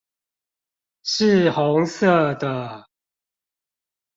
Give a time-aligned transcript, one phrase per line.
[1.03, 2.87] 是紅色的